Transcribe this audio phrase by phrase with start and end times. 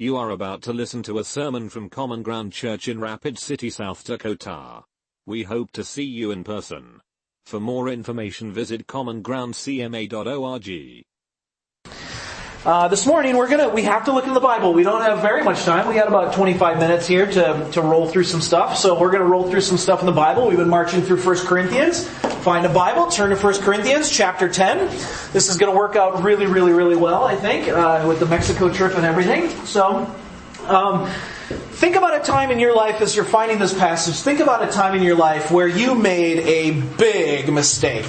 [0.00, 3.68] You are about to listen to a sermon from Common Ground Church in Rapid City,
[3.68, 4.84] South Dakota.
[5.26, 7.00] We hope to see you in person.
[7.46, 11.04] For more information visit commongroundcma.org.
[12.64, 14.72] Uh, this morning we're gonna we have to look in the Bible.
[14.72, 15.86] We don't have very much time.
[15.86, 18.76] We got about 25 minutes here to to roll through some stuff.
[18.76, 20.48] So we're gonna roll through some stuff in the Bible.
[20.48, 22.08] We've been marching through 1 Corinthians.
[22.08, 24.88] Find a Bible, turn to 1 Corinthians chapter 10.
[25.32, 28.72] This is gonna work out really, really, really well, I think, uh, with the Mexico
[28.72, 29.50] trip and everything.
[29.64, 30.12] So.
[30.66, 31.08] Um,
[31.78, 34.16] Think about a time in your life as you're finding this passage.
[34.16, 38.04] Think about a time in your life where you made a big mistake.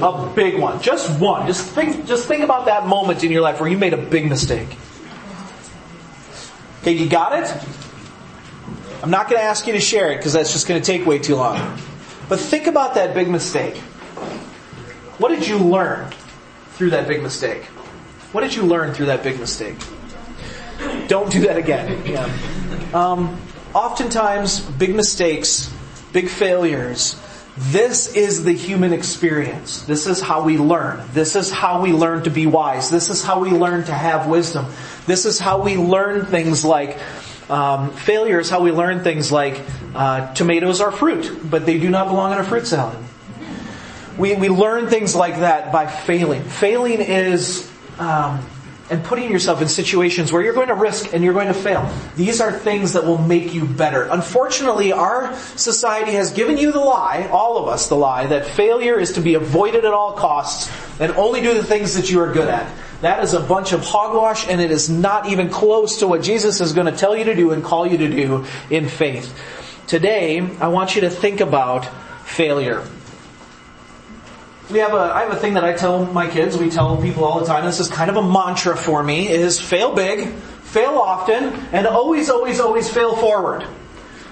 [0.00, 0.80] A big one.
[0.80, 1.46] Just one.
[1.46, 4.28] Just think, just think about that moment in your life where you made a big
[4.28, 4.76] mistake.
[6.82, 7.52] Okay, you got it?
[9.02, 11.06] I'm not going to ask you to share it because that's just going to take
[11.06, 11.78] way too long.
[12.28, 13.76] But think about that big mistake.
[15.18, 16.12] What did you learn
[16.72, 17.64] through that big mistake?
[18.32, 19.76] What did you learn through that big mistake?
[21.08, 22.06] Don't do that again.
[22.06, 22.24] Yeah.
[22.94, 23.40] Um,
[23.74, 25.72] oftentimes, big mistakes,
[26.12, 27.20] big failures,
[27.58, 29.82] this is the human experience.
[29.82, 31.02] This is how we learn.
[31.12, 32.88] This is how we learn to be wise.
[32.88, 34.66] This is how we learn to have wisdom.
[35.06, 36.98] This is how we learn things like
[37.50, 39.60] um, failure is how we learn things like
[39.94, 42.98] uh, tomatoes are fruit, but they do not belong in a fruit salad.
[44.18, 46.42] We, we learn things like that by failing.
[46.42, 48.44] Failing is um,
[48.90, 51.90] and putting yourself in situations where you're going to risk and you're going to fail.
[52.16, 54.04] These are things that will make you better.
[54.04, 58.98] Unfortunately, our society has given you the lie, all of us the lie, that failure
[58.98, 62.32] is to be avoided at all costs and only do the things that you are
[62.32, 62.72] good at.
[63.02, 66.60] That is a bunch of hogwash and it is not even close to what Jesus
[66.60, 69.38] is going to tell you to do and call you to do in faith.
[69.86, 71.86] Today, I want you to think about
[72.26, 72.84] failure
[74.70, 77.24] we have a, I have a thing that I tell my kids, we tell people
[77.24, 80.98] all the time, this is kind of a mantra for me, is fail big, fail
[80.98, 83.66] often, and always, always, always fail forward.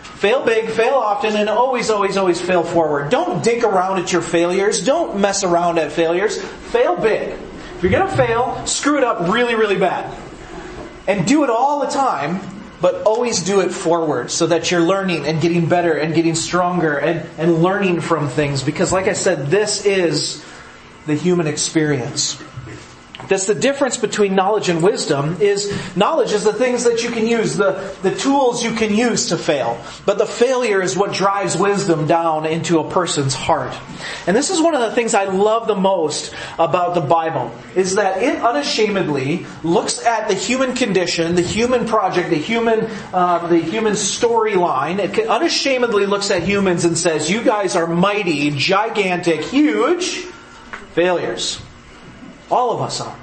[0.02, 3.10] Fail big, fail often, and always, always, always fail forward.
[3.10, 4.84] Don't dink around at your failures.
[4.84, 6.42] Don't mess around at failures.
[6.42, 7.30] Fail big.
[7.76, 10.14] If you're gonna fail, screw it up really, really bad.
[11.06, 12.40] And do it all the time,
[12.86, 16.96] but always do it forward so that you're learning and getting better and getting stronger
[16.96, 18.62] and, and learning from things.
[18.62, 20.44] Because like I said, this is
[21.04, 22.40] the human experience.
[23.28, 27.26] That's the difference between knowledge and wisdom is knowledge is the things that you can
[27.26, 29.82] use, the, the tools you can use to fail.
[30.04, 33.76] But the failure is what drives wisdom down into a person's heart.
[34.26, 37.96] And this is one of the things I love the most about the Bible, is
[37.96, 43.58] that it unashamedly looks at the human condition, the human project, the human, uh, the
[43.58, 44.98] human storyline.
[44.98, 50.26] It unashamedly looks at humans and says, you guys are mighty, gigantic, huge
[50.94, 51.60] failures.
[52.50, 53.16] All of us are.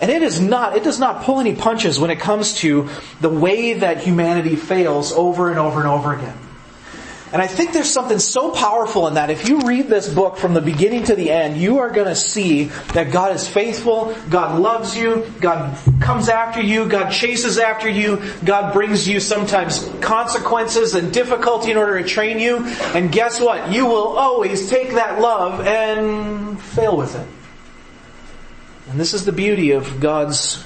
[0.00, 2.88] And it is not, it does not pull any punches when it comes to
[3.20, 6.36] the way that humanity fails over and over and over again.
[7.32, 9.30] And I think there's something so powerful in that.
[9.30, 12.14] If you read this book from the beginning to the end, you are going to
[12.14, 17.88] see that God is faithful, God loves you, God comes after you, God chases after
[17.88, 22.66] you, God brings you sometimes consequences and difficulty in order to train you.
[22.94, 23.72] And guess what?
[23.72, 27.41] You will always take that love and fail with it.
[28.90, 30.64] And this is the beauty of God's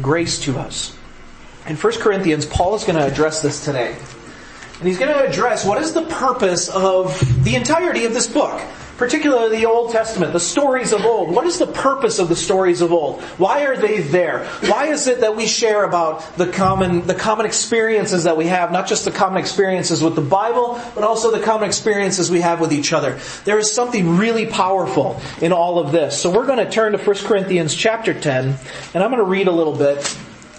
[0.00, 0.96] grace to us.
[1.66, 3.96] In 1 Corinthians, Paul is going to address this today.
[4.78, 8.60] And he's going to address what is the purpose of the entirety of this book,
[8.96, 11.30] particularly the Old Testament, the stories of old.
[11.30, 13.20] What is the purpose of the stories of old?
[13.38, 14.46] Why are they there?
[14.66, 18.72] Why is it that we share about the common, the common experiences that we have,
[18.72, 22.60] not just the common experiences with the Bible, but also the common experiences we have
[22.60, 23.18] with each other?
[23.44, 26.20] There is something really powerful in all of this.
[26.20, 28.56] So we're going to turn to 1 Corinthians chapter 10,
[28.94, 30.18] and I'm going to read a little bit.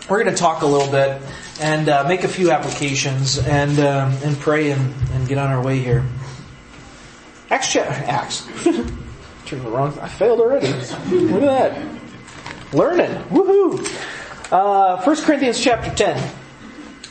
[0.09, 1.21] We're going to talk a little bit
[1.59, 5.61] and uh, make a few applications and um, and pray and, and get on our
[5.61, 6.05] way here.
[7.49, 8.45] Acts chapter Acts.
[9.45, 9.97] Turn the wrong.
[9.99, 10.67] I failed already.
[10.67, 12.73] Look at that.
[12.73, 13.11] Learning.
[13.29, 14.51] Woohoo!
[14.51, 16.31] Uh, 1 Corinthians chapter 10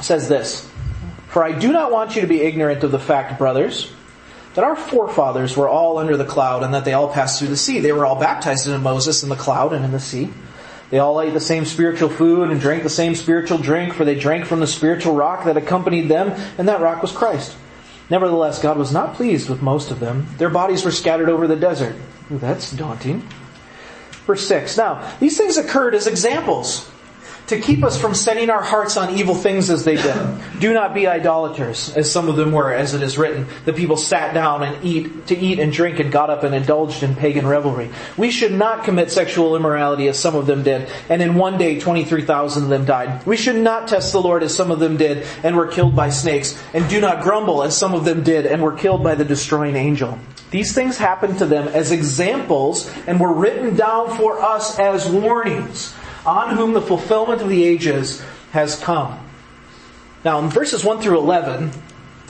[0.01, 0.71] says this.
[1.29, 3.91] For I do not want you to be ignorant of the fact, brothers,
[4.55, 7.57] that our forefathers were all under the cloud and that they all passed through the
[7.57, 7.81] sea.
[7.81, 10.31] They were all baptized into Moses in the cloud and in the sea.
[10.91, 14.15] They all ate the same spiritual food and drank the same spiritual drink, for they
[14.15, 17.57] drank from the spiritual rock that accompanied them, and that rock was Christ.
[18.09, 20.29] Nevertheless, God was not pleased with most of them.
[20.39, 21.97] Their bodies were scattered over the desert.
[22.31, 23.29] Ooh, that's daunting.
[24.27, 24.77] Verse 6.
[24.77, 26.91] Now, these things occurred as examples
[27.49, 30.17] to keep us from setting our hearts on evil things as they did.
[30.59, 33.47] Do not be idolaters, as some of them were, as it is written.
[33.65, 37.03] The people sat down and eat, to eat and drink and got up and indulged
[37.03, 37.91] in pagan revelry.
[38.17, 41.79] We should not commit sexual immorality as some of them did, and in one day
[41.79, 43.25] 23,000 of them died.
[43.27, 46.11] We should not test the Lord as some of them did and were killed by
[46.11, 49.25] snakes, and do not grumble as some of them did and were killed by the
[49.25, 50.19] destroying angel.
[50.51, 55.93] These things happened to them as examples and were written down for us as warnings
[56.27, 59.19] on whom the fulfillment of the ages has come.
[60.25, 61.71] Now in verses 1 through 11,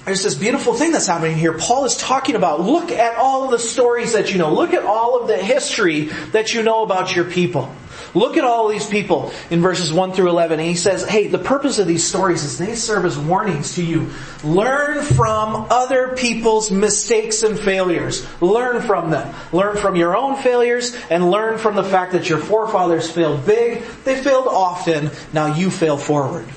[0.04, 1.54] there's this beautiful thing that's happening here.
[1.58, 4.54] Paul is talking about, look at all the stories that you know.
[4.54, 7.74] Look at all of the history that you know about your people.
[8.16, 10.58] Look at all these people in verses 1 through 11.
[10.58, 13.84] And he says, hey, the purpose of these stories is they serve as warnings to
[13.84, 14.08] you.
[14.42, 18.26] Learn from other people's mistakes and failures.
[18.40, 19.34] Learn from them.
[19.52, 23.82] Learn from your own failures and learn from the fact that your forefathers failed big.
[24.04, 25.10] They failed often.
[25.34, 26.48] Now you fail forward.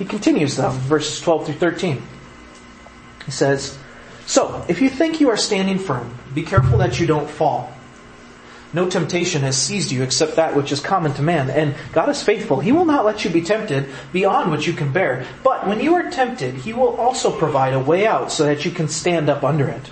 [0.00, 2.02] He continues though, verses 12 through 13.
[3.24, 3.78] He says,
[4.26, 7.73] So, if you think you are standing firm, be careful that you don't fall.
[8.74, 12.22] No temptation has seized you except that which is common to man, and God is
[12.22, 12.58] faithful.
[12.58, 15.24] He will not let you be tempted beyond what you can bear.
[15.42, 18.72] But when you are tempted, He will also provide a way out so that you
[18.72, 19.90] can stand up under it.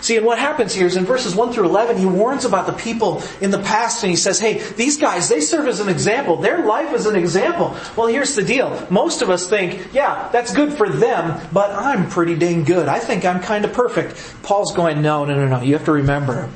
[0.00, 2.72] See, and what happens here is in verses 1 through 11, he warns about the
[2.72, 6.36] people in the past and he says, hey, these guys, they serve as an example.
[6.36, 7.76] Their life is an example.
[7.96, 8.86] Well, here's the deal.
[8.88, 12.88] Most of us think, yeah, that's good for them, but I'm pretty dang good.
[12.88, 14.16] I think I'm kind of perfect.
[14.42, 15.60] Paul's going, no, no, no, no.
[15.62, 16.48] You have to remember,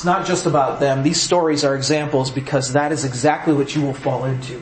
[0.00, 1.02] it's not just about them.
[1.02, 4.58] These stories are examples because that is exactly what you will fall into.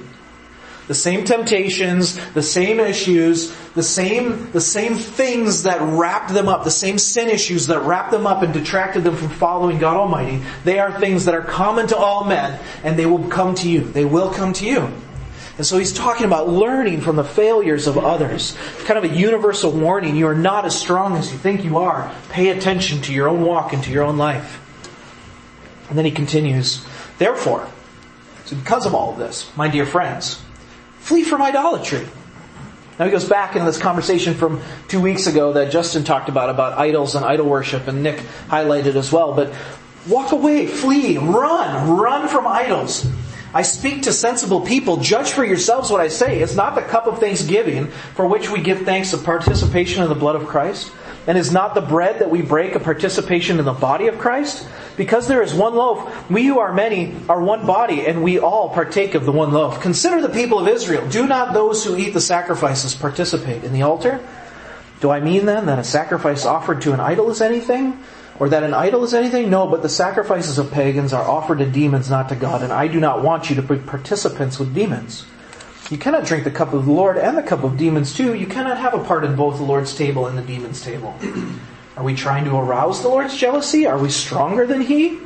[0.88, 6.64] The same temptations, the same issues, the same, the same things that wrapped them up,
[6.64, 10.43] the same sin issues that wrapped them up and detracted them from following God Almighty,
[10.64, 13.82] they are things that are common to all men and they will come to you.
[13.82, 14.93] They will come to you.
[15.56, 18.58] And so he's talking about learning from the failures of others.
[18.87, 20.17] Kind of a universal warning.
[20.17, 22.12] You are not as strong as you think you are.
[22.31, 24.64] Pay attention to your own walk and to your own life.
[25.88, 26.85] And then he continues,
[27.19, 27.69] therefore,
[28.44, 30.43] so because of all of this, my dear friends,
[31.08, 32.06] Flee from idolatry.
[32.99, 36.50] Now he goes back into this conversation from two weeks ago that Justin talked about,
[36.50, 38.19] about idols and idol worship, and Nick
[38.49, 39.32] highlighted as well.
[39.32, 39.55] But
[40.06, 43.06] walk away, flee, run, run from idols.
[43.55, 44.99] I speak to sensible people.
[44.99, 46.43] Judge for yourselves what I say.
[46.43, 50.14] Is not the cup of thanksgiving for which we give thanks a participation in the
[50.14, 50.93] blood of Christ?
[51.26, 54.67] And is not the bread that we break a participation in the body of Christ?
[54.99, 58.69] Because there is one loaf, we who are many are one body, and we all
[58.69, 59.81] partake of the one loaf.
[59.81, 61.09] Consider the people of Israel.
[61.09, 64.21] Do not those who eat the sacrifices participate in the altar?
[65.00, 68.03] Do I mean then that a sacrifice offered to an idol is anything?
[68.41, 69.50] Or that an idol is anything?
[69.50, 72.89] No, but the sacrifices of pagans are offered to demons, not to God, and I
[72.89, 75.27] do not want you to be participants with demons.
[75.91, 78.35] You cannot drink the cup of the Lord and the cup of demons too.
[78.35, 81.15] You cannot have a part in both the Lord's table and the demon's table.
[81.99, 83.85] Are we trying to arouse the Lord's jealousy?
[83.85, 85.19] Are we stronger than He?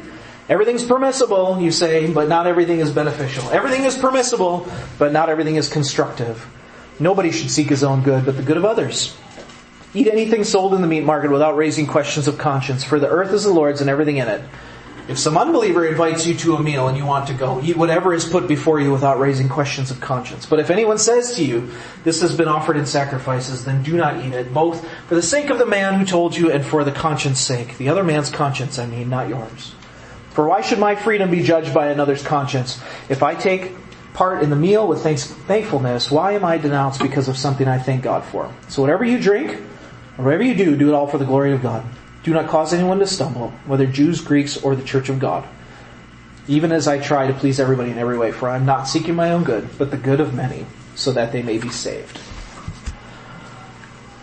[0.48, 3.50] Everything's permissible, you say, but not everything is beneficial.
[3.50, 4.66] Everything is permissible,
[4.98, 6.46] but not everything is constructive.
[6.98, 9.14] Nobody should seek his own good, but the good of others.
[9.92, 13.34] Eat anything sold in the meat market without raising questions of conscience, for the earth
[13.34, 14.42] is the Lord's and everything in it.
[15.12, 18.14] If some unbeliever invites you to a meal and you want to go, eat whatever
[18.14, 20.46] is put before you without raising questions of conscience.
[20.46, 21.68] But if anyone says to you,
[22.02, 25.50] this has been offered in sacrifices, then do not eat it, both for the sake
[25.50, 27.76] of the man who told you and for the conscience sake.
[27.76, 29.74] The other man's conscience, I mean, not yours.
[30.30, 32.82] For why should my freedom be judged by another's conscience?
[33.10, 33.72] If I take
[34.14, 37.76] part in the meal with thanks, thankfulness, why am I denounced because of something I
[37.76, 38.50] thank God for?
[38.68, 39.60] So whatever you drink,
[40.16, 41.84] or whatever you do, do it all for the glory of God.
[42.22, 45.46] Do not cause anyone to stumble, whether Jews, Greeks, or the church of God.
[46.48, 49.14] Even as I try to please everybody in every way, for I am not seeking
[49.14, 52.20] my own good, but the good of many, so that they may be saved.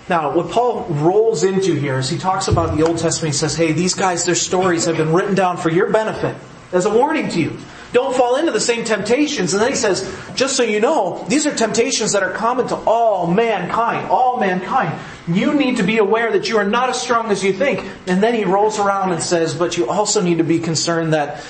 [0.09, 3.35] Now, what Paul rolls into here is he talks about the Old Testament.
[3.35, 6.35] He says, hey, these guys, their stories have been written down for your benefit
[6.71, 7.57] as a warning to you.
[7.91, 9.53] Don't fall into the same temptations.
[9.53, 12.75] And then he says, just so you know, these are temptations that are common to
[12.75, 14.09] all mankind.
[14.11, 14.99] All mankind.
[15.27, 17.83] You need to be aware that you are not as strong as you think.
[18.05, 21.43] And then he rolls around and says, but you also need to be concerned that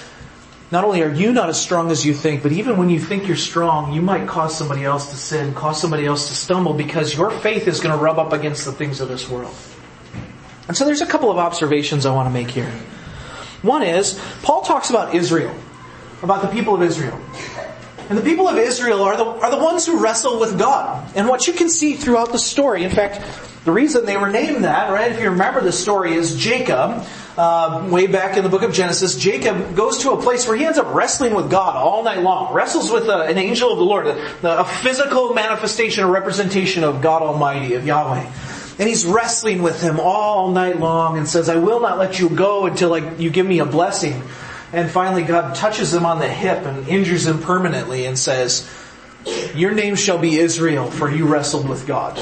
[0.71, 3.27] not only are you not as strong as you think, but even when you think
[3.27, 7.13] you're strong, you might cause somebody else to sin, cause somebody else to stumble because
[7.13, 9.53] your faith is going to rub up against the things of this world.
[10.69, 12.71] And so there's a couple of observations I want to make here.
[13.61, 15.53] One is, Paul talks about Israel
[16.21, 17.19] about the people of Israel.
[18.09, 21.15] And the people of Israel are the, are the ones who wrestle with God.
[21.15, 23.21] And what you can see throughout the story, in fact,
[23.65, 27.05] the reason they were named that, right, if you remember the story, is Jacob
[27.37, 30.65] uh, way back in the book of Genesis, Jacob goes to a place where he
[30.65, 32.53] ends up wrestling with God all night long.
[32.53, 37.01] Wrestles with a, an angel of the Lord, a, a physical manifestation, a representation of
[37.01, 38.29] God Almighty, of Yahweh.
[38.79, 42.29] And he's wrestling with him all night long and says, I will not let you
[42.29, 44.21] go until like, you give me a blessing.
[44.71, 48.69] And finally God touches him on the hip and injures him permanently and says,
[49.55, 52.19] your name shall be Israel, for you wrestled with God.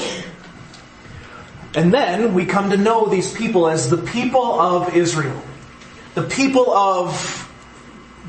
[1.74, 5.40] And then we come to know these people as the people of Israel.
[6.14, 7.44] The people of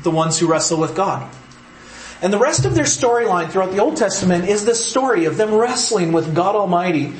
[0.02, 1.28] the ones who wrestle with God.
[2.22, 5.54] And the rest of their storyline throughout the Old Testament is this story of them
[5.54, 7.14] wrestling with God Almighty,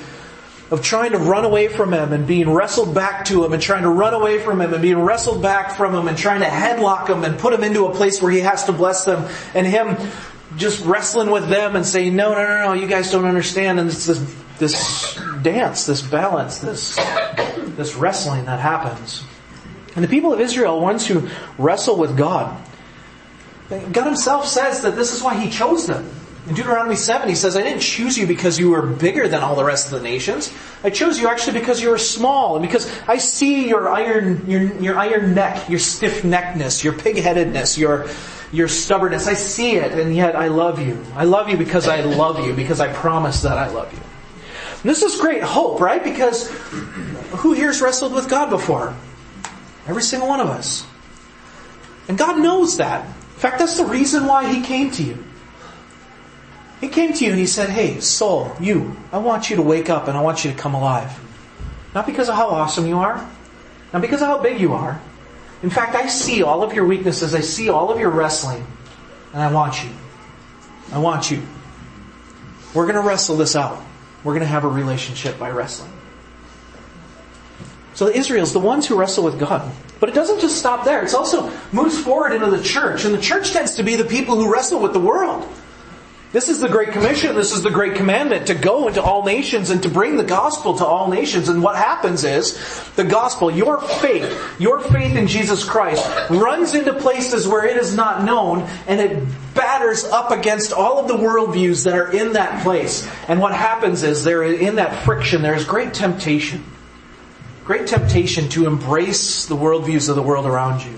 [0.70, 3.82] of trying to run away from Him and being wrestled back to Him and trying
[3.82, 7.08] to run away from Him and being wrestled back from Him and trying to headlock
[7.08, 9.96] Him and put Him into a place where He has to bless them and Him
[10.56, 13.80] just wrestling with them and saying, no, no, no, no, you guys don't understand.
[13.80, 16.96] And it's this, this dance, this balance, this,
[17.76, 19.24] this wrestling that happens.
[19.94, 22.60] And the people of Israel ones who wrestle with God.
[23.68, 26.08] God himself says that this is why he chose them.
[26.48, 29.54] In Deuteronomy 7, he says, I didn't choose you because you were bigger than all
[29.54, 30.52] the rest of the nations.
[30.82, 34.62] I chose you actually because you were small and because I see your iron, your,
[34.80, 38.08] your iron neck, your stiff neckedness, your pig-headedness, your,
[38.52, 39.28] your stubbornness.
[39.28, 41.04] I see it and yet I love you.
[41.14, 44.00] I love you because I love you, because I promise that I love you.
[44.82, 46.02] And this is great hope, right?
[46.02, 46.48] Because
[47.36, 48.96] who here's wrestled with God before?
[49.86, 50.86] Every single one of us.
[52.08, 53.04] And God knows that.
[53.04, 55.24] In fact, that's the reason why He came to you.
[56.80, 59.90] He came to you and He said, Hey, soul, you, I want you to wake
[59.90, 61.18] up and I want you to come alive.
[61.94, 63.28] Not because of how awesome you are,
[63.92, 65.00] not because of how big you are.
[65.62, 68.66] In fact, I see all of your weaknesses, I see all of your wrestling,
[69.32, 69.90] and I want you.
[70.92, 71.42] I want you.
[72.72, 73.82] We're going to wrestle this out.
[74.24, 75.92] We're going to have a relationship by wrestling.
[77.94, 79.70] So Israel's the ones who wrestle with God.
[79.98, 81.04] But it doesn't just stop there.
[81.04, 83.04] It also moves forward into the church.
[83.04, 85.46] And the church tends to be the people who wrestle with the world.
[86.32, 87.34] This is the Great Commission.
[87.34, 90.78] This is the Great Commandment to go into all nations and to bring the gospel
[90.78, 91.48] to all nations.
[91.48, 92.56] And what happens is
[92.94, 97.96] the gospel, your faith, your faith in Jesus Christ runs into places where it is
[97.96, 102.62] not known and it batters up against all of the worldviews that are in that
[102.62, 103.10] place.
[103.26, 106.62] And what happens is there in that friction, there is great temptation.
[107.64, 110.96] Great temptation to embrace the worldviews of the world around you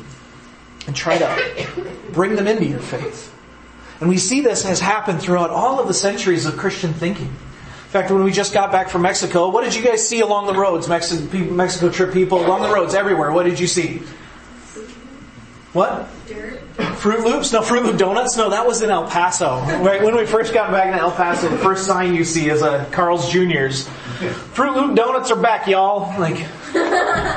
[0.87, 1.67] and try to
[2.13, 3.33] bring them into your faith.
[4.01, 7.27] And we see this has happened throughout all of the centuries of Christian thinking.
[7.29, 10.47] In fact, when we just got back from Mexico, what did you guys see along
[10.47, 10.89] the roads?
[10.89, 13.31] Mexico, Mexico trip people along the roads everywhere.
[13.33, 14.03] What did you see?
[15.73, 16.09] What?
[16.27, 16.61] Dirt.
[16.77, 17.53] Froot Loops?
[17.53, 18.37] No, Froot Loop Donuts?
[18.37, 19.61] No, that was in El Paso.
[19.83, 22.63] Right when we first got back to El Paso, the first sign you see is
[22.63, 23.89] a Carl's Jr.'s.
[24.55, 26.19] Froot Loop Donuts are back, y'all.
[26.21, 26.47] Like,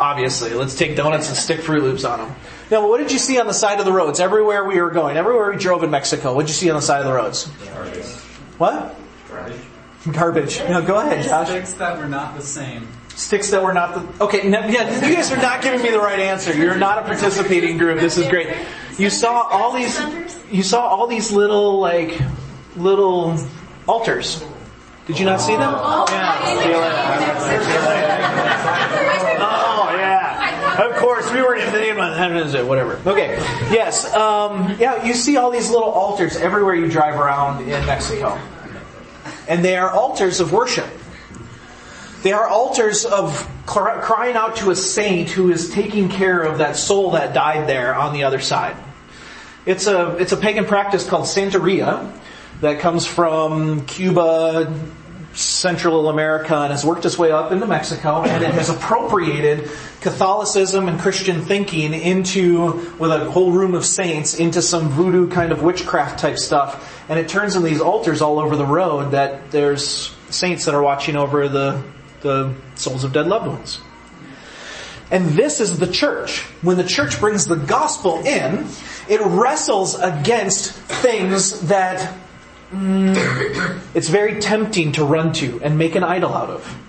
[0.00, 2.36] obviously, let's take donuts and stick Froot Loops on them.
[2.74, 4.18] Now, what did you see on the side of the roads?
[4.18, 6.82] Everywhere we were going, everywhere we drove in Mexico, what did you see on the
[6.82, 7.48] side of the roads?
[7.72, 8.04] Garbage.
[8.58, 8.96] What?
[9.30, 9.60] Garbage.
[10.10, 10.60] Garbage.
[10.68, 11.50] No, go ahead, Josh.
[11.50, 12.88] Sticks that were not the same.
[13.10, 14.24] Sticks that were not the.
[14.24, 16.52] Okay, no, yeah, you guys are not giving me the right answer.
[16.52, 18.00] You're not a participating group.
[18.00, 18.48] This is great.
[18.98, 19.96] You saw all these.
[20.50, 22.20] You saw all these little like
[22.74, 23.38] little
[23.86, 24.42] altars.
[25.06, 25.72] Did you not see them?
[25.76, 26.34] Oh yeah.
[30.78, 33.00] Of course, we were in the name of whatever.
[33.06, 33.36] Okay.
[33.70, 34.12] Yes.
[34.12, 35.04] Um, yeah.
[35.04, 38.38] You see all these little altars everywhere you drive around in Mexico,
[39.48, 40.88] and they are altars of worship.
[42.22, 46.58] They are altars of cr- crying out to a saint who is taking care of
[46.58, 48.76] that soul that died there on the other side.
[49.66, 52.10] It's a it's a pagan practice called Santeria
[52.60, 54.72] that comes from Cuba,
[55.34, 59.68] Central America, and has worked its way up into Mexico, and it has appropriated
[60.00, 65.50] Catholicism and Christian thinking into, with a whole room of saints, into some voodoo kind
[65.50, 67.04] of witchcraft type stuff.
[67.08, 70.82] And it turns in these altars all over the road that there's saints that are
[70.82, 71.82] watching over the,
[72.20, 73.80] the souls of dead loved ones.
[75.10, 76.40] And this is the church.
[76.62, 78.66] When the church brings the gospel in,
[79.08, 82.14] it wrestles against things that
[82.74, 83.80] Mm.
[83.94, 86.80] it's very tempting to run to and make an idol out of.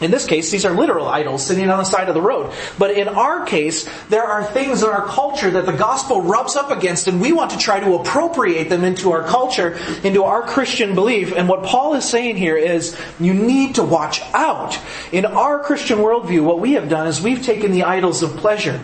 [0.00, 2.52] In this case, these are literal idols sitting on the side of the road.
[2.78, 6.72] But in our case, there are things in our culture that the gospel rubs up
[6.72, 10.96] against and we want to try to appropriate them into our culture, into our Christian
[10.96, 11.32] belief.
[11.32, 14.78] And what Paul is saying here is you need to watch out.
[15.12, 18.80] In our Christian worldview, what we have done is we've taken the idols of pleasure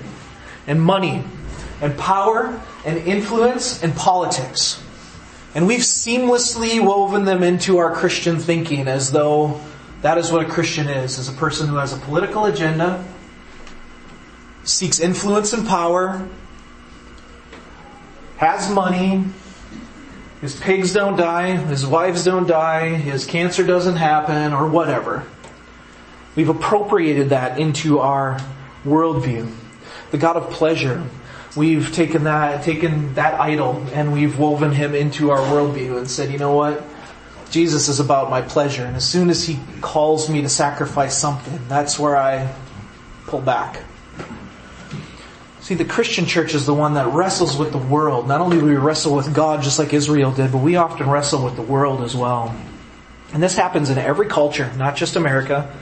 [0.68, 1.24] and money
[1.82, 4.80] and power and influence and politics.
[5.54, 9.60] And we've seamlessly woven them into our Christian thinking as though
[10.02, 13.04] that is what a Christian is, is a person who has a political agenda
[14.64, 16.28] seeks influence and power,
[18.36, 19.24] has money,
[20.40, 25.26] his pigs don't die, his wives don't die, his cancer doesn't happen, or whatever.
[26.34, 28.40] We've appropriated that into our
[28.84, 29.52] worldview.
[30.10, 31.06] The God of pleasure.
[31.56, 36.30] We've taken that, taken that idol and we've woven him into our worldview and said,
[36.30, 36.82] you know what?
[37.50, 38.84] Jesus is about my pleasure.
[38.84, 42.54] And as soon as he calls me to sacrifice something, that's where I
[43.26, 43.82] pull back.
[45.60, 48.28] See, the Christian church is the one that wrestles with the world.
[48.28, 51.44] Not only do we wrestle with God just like Israel did, but we often wrestle
[51.44, 52.54] with the world as well.
[53.32, 55.76] And this happens in every culture, not just America.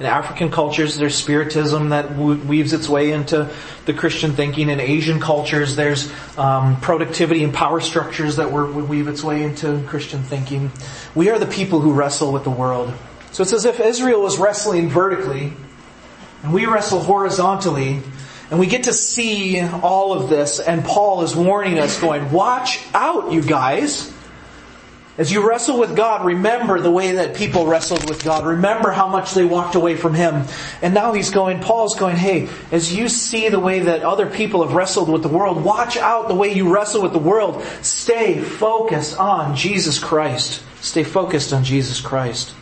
[0.00, 3.48] In African cultures, there's spiritism that weaves its way into
[3.84, 4.68] the Christian thinking.
[4.70, 10.22] In Asian cultures, there's um, productivity and power structures that weave its way into Christian
[10.22, 10.72] thinking.
[11.14, 12.92] We are the people who wrestle with the world.
[13.32, 15.52] So it's as if Israel was wrestling vertically,
[16.42, 18.02] and we wrestle horizontally,
[18.50, 22.80] and we get to see all of this, and Paul is warning us going, watch
[22.92, 24.11] out, you guys.
[25.18, 28.46] As you wrestle with God, remember the way that people wrestled with God.
[28.46, 30.44] Remember how much they walked away from Him.
[30.80, 34.64] And now he's going, Paul's going, hey, as you see the way that other people
[34.64, 37.62] have wrestled with the world, watch out the way you wrestle with the world.
[37.82, 40.62] Stay focused on Jesus Christ.
[40.80, 42.54] Stay focused on Jesus Christ.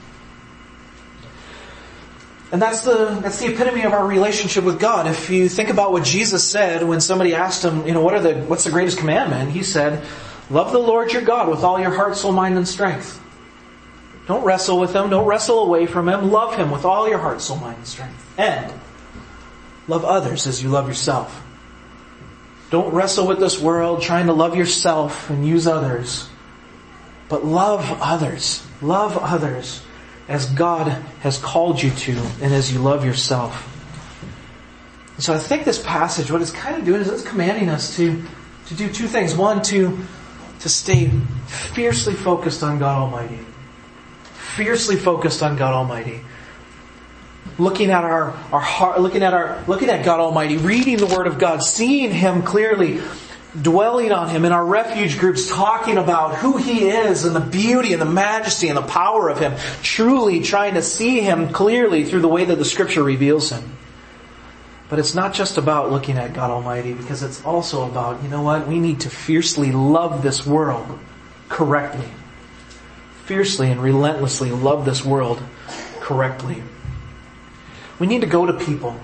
[2.53, 5.07] And that's the, that's the epitome of our relationship with God.
[5.07, 8.21] If you think about what Jesus said when somebody asked him, you know, what are
[8.21, 9.53] the, what's the greatest commandment?
[9.53, 10.05] He said,
[10.51, 13.21] love the Lord your God with all your heart, soul, mind, and strength.
[14.27, 15.11] Don't wrestle with him.
[15.11, 16.31] Don't wrestle away from him.
[16.31, 18.35] Love him with all your heart, soul, mind, and strength.
[18.39, 18.73] And
[19.89, 21.43] love others as you love yourself.
[22.71, 26.29] Don't wrestle with this world trying to love yourself and use others.
[27.29, 28.65] But love others.
[28.81, 29.83] Love others
[30.29, 30.87] as God
[31.21, 33.67] has called you to and as you love yourself.
[35.19, 38.23] so I think this passage, what it's kind of doing is it's commanding us to,
[38.67, 39.35] to do two things.
[39.35, 39.99] One, to,
[40.61, 41.09] to stay
[41.47, 43.39] fiercely focused on God Almighty.
[44.57, 46.21] Fiercely focused on God Almighty.
[47.59, 51.27] Looking at our, our heart, looking at our, looking at God Almighty, reading the Word
[51.27, 53.01] of God, seeing Him clearly,
[53.61, 57.93] dwelling on Him in our refuge groups, talking about who He is and the beauty
[57.93, 62.21] and the majesty and the power of Him, truly trying to see Him clearly through
[62.21, 63.77] the way that the Scripture reveals Him.
[64.91, 68.43] But it's not just about looking at God Almighty because it's also about, you know
[68.43, 70.99] what, we need to fiercely love this world
[71.49, 72.09] correctly.
[73.25, 75.41] Fiercely and relentlessly love this world
[76.01, 76.63] correctly.
[78.01, 78.99] We need to go to people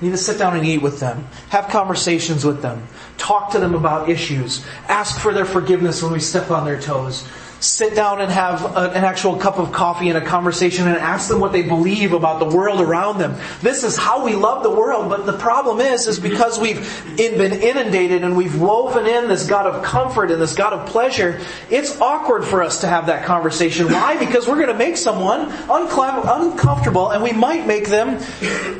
[0.00, 1.26] you need to sit down and eat with them.
[1.50, 2.86] Have conversations with them.
[3.16, 4.64] Talk to them about issues.
[4.88, 7.26] Ask for their forgiveness when we step on their toes
[7.64, 11.40] sit down and have an actual cup of coffee and a conversation and ask them
[11.40, 13.36] what they believe about the world around them.
[13.62, 17.52] This is how we love the world, but the problem is, is because we've been
[17.52, 22.00] inundated and we've woven in this God of comfort and this God of pleasure, it's
[22.00, 23.86] awkward for us to have that conversation.
[23.86, 24.16] Why?
[24.18, 28.22] Because we're going to make someone uncomfortable and we might make them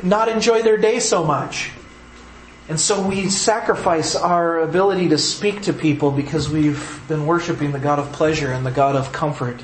[0.03, 1.71] not enjoy their day so much.
[2.67, 7.79] And so we sacrifice our ability to speak to people because we've been worshiping the
[7.79, 9.61] God of pleasure and the God of comfort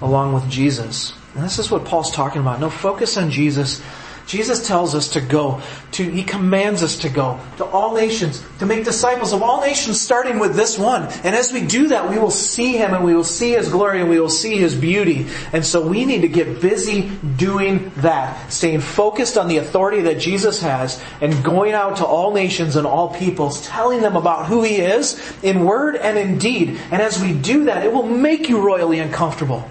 [0.00, 1.12] along with Jesus.
[1.34, 2.58] And this is what Paul's talking about.
[2.60, 3.82] No, focus on Jesus
[4.30, 8.66] Jesus tells us to go, to, He commands us to go to all nations, to
[8.66, 11.02] make disciples of all nations starting with this one.
[11.24, 14.00] And as we do that, we will see Him and we will see His glory
[14.00, 15.26] and we will see His beauty.
[15.52, 20.20] And so we need to get busy doing that, staying focused on the authority that
[20.20, 24.62] Jesus has and going out to all nations and all peoples, telling them about who
[24.62, 26.78] He is in word and in deed.
[26.92, 29.68] And as we do that, it will make you royally uncomfortable.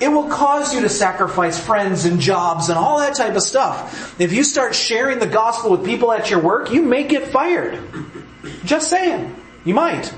[0.00, 4.20] It will cause you to sacrifice friends and jobs and all that type of stuff.
[4.20, 7.82] If you start sharing the gospel with people at your work, you may get fired.
[8.64, 9.34] Just saying.
[9.64, 10.12] You might.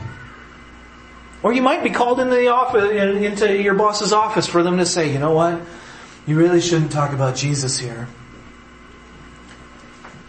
[1.42, 4.86] Or you might be called into the office, into your boss's office for them to
[4.86, 5.60] say, you know what?
[6.26, 8.08] You really shouldn't talk about Jesus here.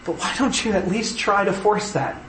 [0.04, 2.22] But why don't you at least try to force that?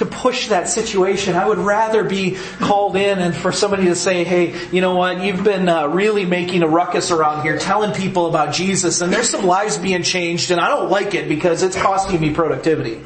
[0.00, 1.36] To push that situation.
[1.36, 5.22] I would rather be called in and for somebody to say, hey, you know what,
[5.22, 9.28] you've been uh, really making a ruckus around here telling people about Jesus and there's
[9.28, 13.02] some lives being changed and I don't like it because it's costing me productivity.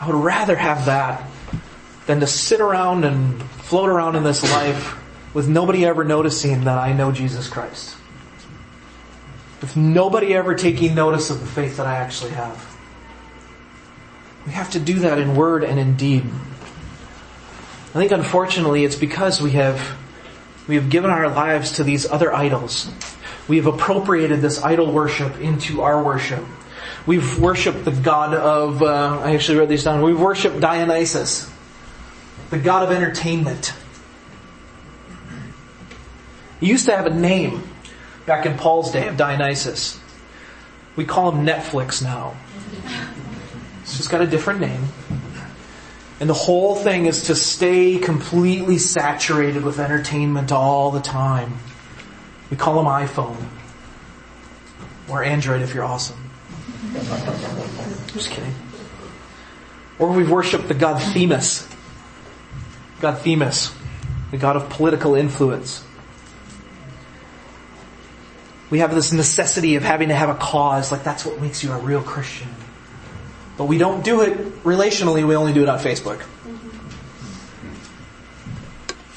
[0.00, 1.28] I would rather have that
[2.06, 4.96] than to sit around and float around in this life
[5.34, 7.94] with nobody ever noticing that I know Jesus Christ.
[9.60, 12.75] With nobody ever taking notice of the faith that I actually have.
[14.46, 16.24] We have to do that in word and in deed.
[17.90, 19.96] I think unfortunately it's because we have,
[20.68, 22.88] we have given our lives to these other idols.
[23.48, 26.44] We have appropriated this idol worship into our worship.
[27.06, 30.02] We've worshipped the god of, uh, I actually wrote these down.
[30.02, 31.50] We've worshipped Dionysus,
[32.50, 33.72] the god of entertainment.
[36.60, 37.62] He used to have a name
[38.26, 40.00] back in Paul's day of Dionysus.
[40.96, 42.36] We call him Netflix now.
[43.86, 44.82] It's just got a different name.
[46.18, 51.58] And the whole thing is to stay completely saturated with entertainment all the time.
[52.50, 53.46] We call them iPhone.
[55.08, 56.18] Or Android if you're awesome.
[58.12, 58.54] Just kidding.
[60.00, 61.68] Or we've worshipped the god Themis.
[63.00, 63.72] God Themis.
[64.32, 65.84] The god of political influence.
[68.68, 71.70] We have this necessity of having to have a cause, like that's what makes you
[71.70, 72.48] a real Christian.
[73.56, 76.22] But we don't do it relationally, we only do it on Facebook.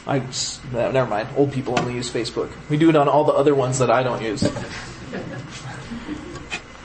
[0.08, 0.24] I,
[0.72, 1.30] never mind.
[1.36, 2.50] Old people only use Facebook.
[2.68, 4.44] We do it on all the other ones that I don't use.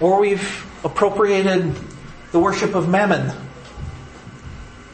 [0.01, 1.75] or we've appropriated
[2.33, 3.35] the worship of mammon.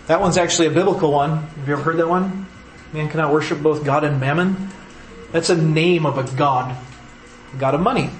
[0.07, 1.42] That one's actually a biblical one.
[1.42, 2.46] Have you ever heard that one?
[2.92, 4.70] Man cannot worship both God and mammon.
[5.33, 6.77] That's a name of a god.
[7.59, 8.11] God of money.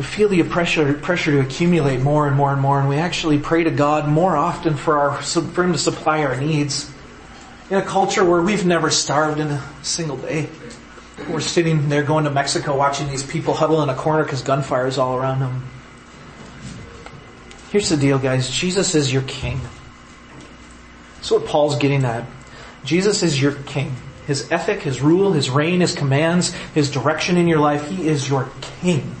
[0.00, 3.38] We feel the pressure, pressure to accumulate more and more and more, and we actually
[3.38, 6.90] pray to God more often for, our, for Him to supply our needs.
[7.68, 10.48] In a culture where we've never starved in a single day.
[11.28, 14.86] We're sitting there going to Mexico watching these people huddle in a corner because gunfire
[14.86, 15.68] is all around them.
[17.70, 18.48] Here's the deal, guys.
[18.48, 19.60] Jesus is your king.
[21.16, 22.24] That's what Paul's getting at.
[22.84, 23.94] Jesus is your king.
[24.26, 28.30] His ethic, His rule, His reign, His commands, His direction in your life, He is
[28.30, 28.48] your
[28.80, 29.14] king.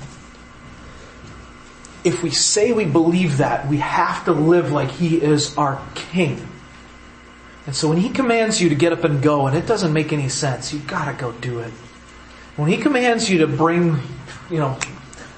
[2.02, 6.46] If we say we believe that, we have to live like He is our king.
[7.66, 10.12] And so when He commands you to get up and go, and it doesn't make
[10.12, 11.72] any sense, you've gotta go do it.
[12.56, 13.98] When He commands you to bring,
[14.50, 14.78] you know,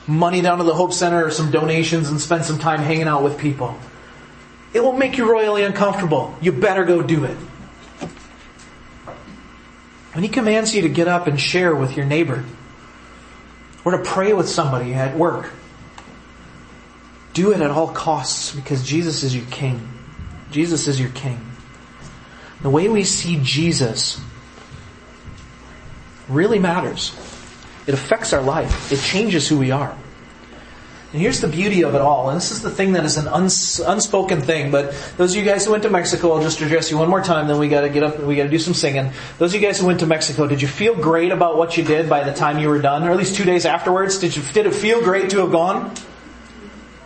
[0.06, 3.22] money down to the Hope Center or some donations and spend some time hanging out
[3.22, 3.78] with people,
[4.72, 6.34] it will make you royally uncomfortable.
[6.40, 7.36] You better go do it.
[10.14, 12.44] When he commands you to get up and share with your neighbor,
[13.84, 15.50] or to pray with somebody at work,
[17.32, 19.88] do it at all costs because Jesus is your king.
[20.50, 21.40] Jesus is your king.
[22.62, 24.20] The way we see Jesus
[26.28, 27.14] really matters.
[27.86, 28.92] It affects our life.
[28.92, 29.96] It changes who we are.
[31.12, 33.28] And here's the beauty of it all, and this is the thing that is an
[33.28, 36.90] uns- unspoken thing, but those of you guys who went to Mexico, I'll just address
[36.90, 39.10] you one more time, then we gotta get up, we gotta do some singing.
[39.36, 41.84] Those of you guys who went to Mexico, did you feel great about what you
[41.84, 44.20] did by the time you were done, or at least two days afterwards?
[44.20, 45.94] Did you, did it feel great to have gone?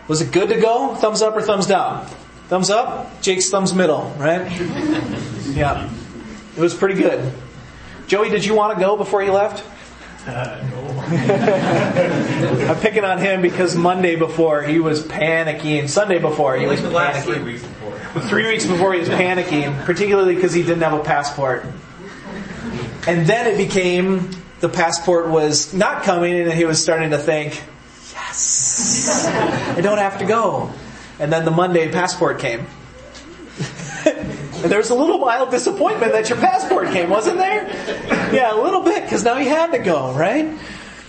[0.09, 0.95] Was it good to go?
[0.95, 2.07] Thumbs up or thumbs down?
[2.49, 3.21] Thumbs up?
[3.23, 4.51] Jake's thumbs middle, right?
[5.51, 5.91] yeah.
[6.57, 7.33] It was pretty good.
[8.07, 9.65] Joey, did you want to go before you left?
[10.27, 10.87] Uh, no.
[12.69, 15.89] I'm picking on him because Monday before he was panicking.
[15.89, 17.23] Sunday before he was panicking.
[17.23, 18.21] Three weeks before.
[18.23, 21.67] Three weeks before he was panicking, particularly because he didn't have a passport.
[23.07, 27.63] And then it became the passport was not coming, and he was starting to think,
[28.37, 29.27] "Yes,
[29.77, 30.71] I don't have to go."
[31.19, 32.67] And then the Monday passport came.
[34.05, 37.67] And there was a little mild disappointment that your passport came, wasn't there?
[38.33, 40.49] Yeah, a little bit, because now you had to go, right?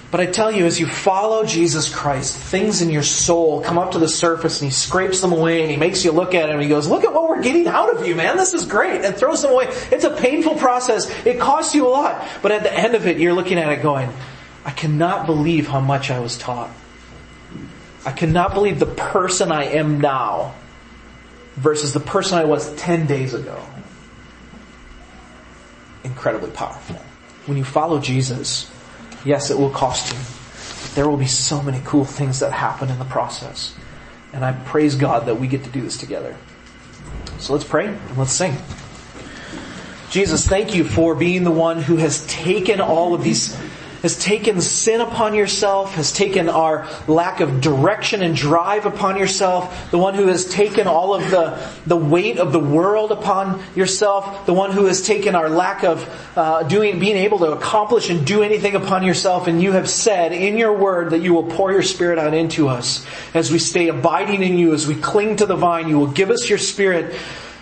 [0.10, 3.92] But I tell you, as you follow Jesus Christ, things in your soul come up
[3.92, 6.54] to the surface and he scrapes them away and he makes you look at it
[6.54, 8.38] and he goes, look at what we're getting out of you, man.
[8.38, 9.04] This is great.
[9.04, 9.68] And throws them away.
[9.92, 11.10] It's a painful process.
[11.26, 12.26] It costs you a lot.
[12.42, 14.10] But at the end of it, you're looking at it going,
[14.64, 16.70] I cannot believe how much I was taught.
[18.08, 20.56] I cannot believe the person I am now
[21.58, 23.62] versus the person I was 10 days ago.
[26.06, 26.96] Incredibly powerful.
[27.48, 28.72] When you follow Jesus,
[29.26, 30.20] yes, it will cost you.
[30.84, 33.76] But there will be so many cool things that happen in the process.
[34.32, 36.38] And I praise God that we get to do this together.
[37.40, 38.56] So let's pray and let's sing.
[40.12, 43.54] Jesus, thank you for being the one who has taken all of these
[44.08, 49.92] has taken sin upon yourself, has taken our lack of direction and drive upon yourself,
[49.92, 54.46] the one who has taken all of the, the weight of the world upon yourself,
[54.46, 58.26] the one who has taken our lack of uh, doing, being able to accomplish and
[58.26, 61.74] do anything upon yourself, and you have said in your word that you will pour
[61.74, 65.46] your spirit out into us as we stay abiding in you, as we cling to
[65.46, 67.14] the vine, you will give us your spirit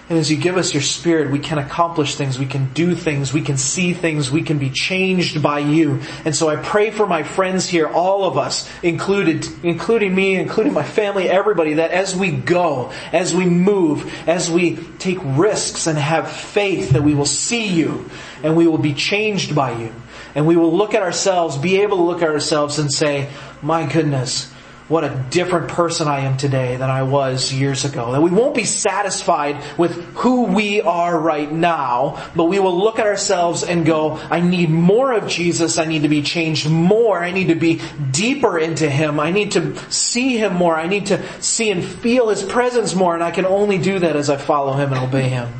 [0.08, 3.34] and as you give us your spirit, we can accomplish things, we can do things,
[3.34, 6.00] we can see things, we can be changed by you.
[6.26, 10.74] And so I pray for my friends here, all of us, included, including me, including
[10.74, 15.98] my family, everybody, that as we go, as we move, as we take risks and
[15.98, 18.08] have faith that we will see you
[18.44, 19.91] and we will be changed by you.
[20.36, 23.30] And we will look at ourselves, be able to look at ourselves and say,
[23.63, 24.52] my goodness,
[24.88, 28.12] what a different person I am today than I was years ago.
[28.12, 33.00] That we won't be satisfied with who we are right now, but we will look
[33.00, 35.80] at ourselves and go, I need more of Jesus.
[35.80, 37.17] I need to be changed more.
[37.17, 39.19] I need to be deeper into Him.
[39.19, 40.76] I need to see Him more.
[40.76, 43.15] I need to see and feel His presence more.
[43.15, 45.52] And I can only do that as I follow Him and obey Him.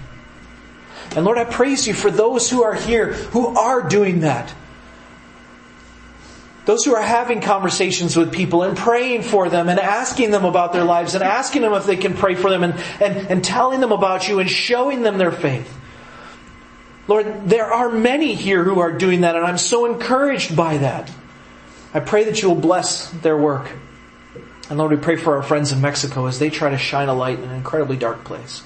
[1.16, 4.54] And Lord, I praise you for those who are here who are doing that
[6.66, 10.74] those who are having conversations with people and praying for them and asking them about
[10.74, 13.80] their lives and asking them if they can pray for them and, and, and telling
[13.80, 15.72] them about you and showing them their faith.
[17.08, 21.12] Lord, there are many here who are doing that and I'm so encouraged by that.
[21.94, 23.72] I pray that you will bless their work.
[24.68, 27.14] And Lord, we pray for our friends in Mexico as they try to shine a
[27.14, 28.64] light in an incredibly dark place.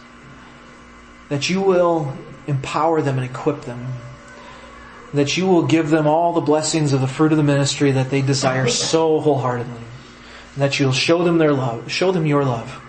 [1.27, 3.87] That you will empower them and equip them
[5.13, 8.09] that you will give them all the blessings of the fruit of the ministry that
[8.09, 9.81] they desire so wholeheartedly.
[10.53, 12.81] And that you'll show them their love, show them your love,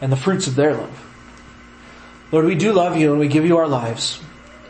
[0.00, 1.08] and the fruits of their love.
[2.32, 4.22] Lord, we do love you and we give you our lives.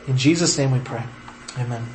[0.06, 1.02] In Jesus' name we pray.
[1.58, 1.86] Amen.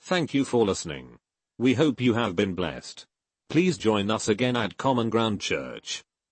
[0.00, 1.18] Thank you for listening.
[1.58, 3.06] We hope you have been blessed.
[3.48, 6.04] Please join us again at Common Ground Church.